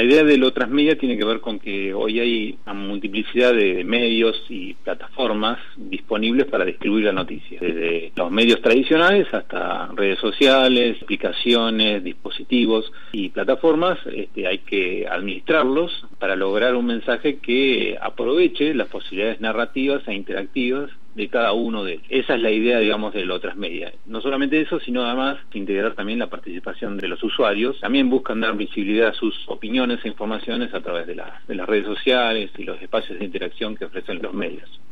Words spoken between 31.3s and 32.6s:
de las redes sociales